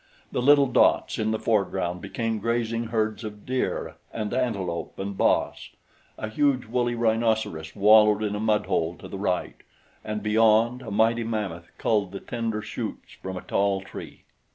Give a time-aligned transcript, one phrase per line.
[0.31, 5.69] The little dots in the foreground became grazing herds of deer and antelope and bos;
[6.17, 9.57] a huge woolly rhinoceros wallowed in a mudhole to the right,
[10.03, 14.23] and beyond, a mighty mammoth culled the tender shoots from a tall tree.